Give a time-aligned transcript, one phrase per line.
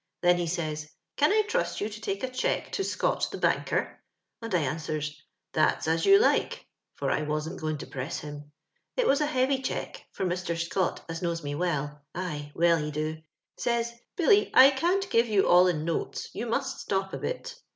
[0.23, 3.39] Then ho says, * Can I trust you to toko a cheque to Scott, tlio
[3.39, 4.01] banker?'
[4.41, 8.51] and I answers, * That's as you like,' for I wasn't going to press him.
[8.97, 10.59] It was a heavy cheque, for Mr.
[10.59, 13.21] Scott, as knows me well— aye, well, ho do—
[13.59, 17.61] says * Billy, I can't give you all in notes, you must stop a bit.'